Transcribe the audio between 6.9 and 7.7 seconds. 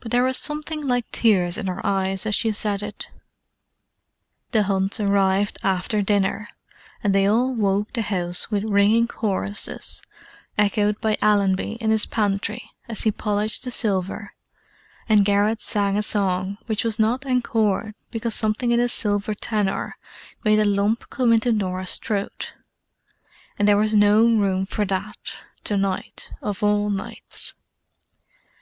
and they all